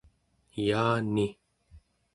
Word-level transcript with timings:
yaani 0.67 1.27